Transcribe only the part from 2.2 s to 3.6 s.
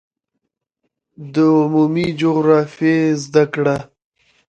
جغرافیې زده